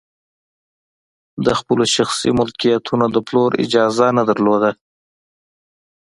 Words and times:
د 1.45 1.47
خپلو 1.59 1.83
شخصي 1.95 2.29
ملکیتونو 2.39 3.05
د 3.15 3.17
پلور 3.27 3.51
اجازه 3.63 4.07
نه 4.17 4.23
لرله. 4.29 4.71